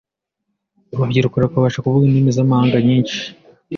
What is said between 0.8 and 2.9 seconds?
urubyiruko rukabasha kuvuga indimi zamahanga